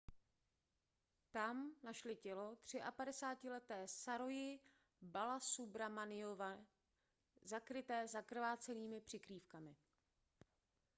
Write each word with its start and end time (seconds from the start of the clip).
tam 1.31 1.71
našli 1.83 2.15
tělo 2.15 2.55
třiapadesátileté 2.63 3.83
saroji 3.85 4.59
balasubramanianové 5.01 6.65
zakryté 7.41 8.07
zakrvácenými 8.07 9.01
přikrývkami 9.01 9.75